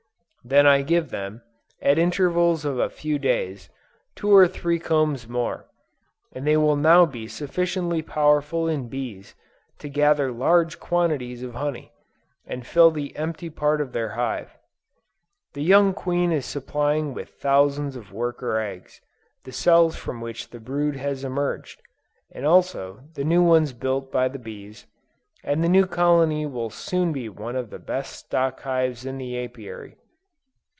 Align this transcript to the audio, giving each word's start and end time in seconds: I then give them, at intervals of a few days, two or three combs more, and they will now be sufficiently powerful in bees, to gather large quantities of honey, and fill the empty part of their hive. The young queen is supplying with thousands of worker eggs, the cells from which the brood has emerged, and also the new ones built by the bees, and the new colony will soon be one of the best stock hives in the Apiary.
I 0.43 0.49
then 0.63 0.85
give 0.85 1.11
them, 1.11 1.43
at 1.83 1.99
intervals 1.99 2.65
of 2.65 2.79
a 2.79 2.89
few 2.89 3.19
days, 3.19 3.69
two 4.15 4.35
or 4.35 4.47
three 4.47 4.79
combs 4.79 5.27
more, 5.27 5.67
and 6.33 6.47
they 6.47 6.57
will 6.57 6.75
now 6.75 7.05
be 7.05 7.27
sufficiently 7.27 8.01
powerful 8.01 8.67
in 8.67 8.89
bees, 8.89 9.35
to 9.77 9.87
gather 9.87 10.31
large 10.31 10.79
quantities 10.79 11.43
of 11.43 11.53
honey, 11.53 11.91
and 12.47 12.65
fill 12.65 12.89
the 12.89 13.15
empty 13.15 13.51
part 13.51 13.81
of 13.81 13.91
their 13.93 14.09
hive. 14.17 14.57
The 15.53 15.61
young 15.61 15.93
queen 15.93 16.31
is 16.31 16.47
supplying 16.47 17.13
with 17.13 17.29
thousands 17.29 17.95
of 17.95 18.11
worker 18.11 18.59
eggs, 18.59 18.99
the 19.43 19.51
cells 19.51 19.95
from 19.95 20.21
which 20.21 20.49
the 20.49 20.59
brood 20.59 20.95
has 20.95 21.23
emerged, 21.23 21.83
and 22.31 22.47
also 22.47 23.01
the 23.13 23.23
new 23.23 23.43
ones 23.43 23.73
built 23.73 24.11
by 24.11 24.27
the 24.27 24.39
bees, 24.39 24.87
and 25.43 25.63
the 25.63 25.69
new 25.69 25.85
colony 25.85 26.47
will 26.47 26.71
soon 26.71 27.11
be 27.13 27.29
one 27.29 27.55
of 27.55 27.69
the 27.69 27.79
best 27.79 28.13
stock 28.25 28.59
hives 28.61 29.05
in 29.05 29.19
the 29.19 29.37
Apiary. 29.37 29.97